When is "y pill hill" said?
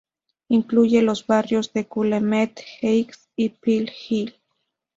3.35-4.33